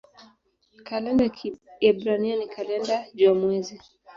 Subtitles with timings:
[0.87, 1.29] Kalenda ya
[1.79, 3.75] Kiebrania ni kalenda jua-mwezi.